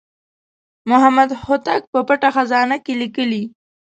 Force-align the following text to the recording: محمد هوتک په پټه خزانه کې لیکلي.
محمد 0.89 1.29
هوتک 1.43 1.81
په 1.91 1.99
پټه 2.07 2.29
خزانه 2.35 2.77
کې 2.85 2.93
لیکلي. 3.01 3.43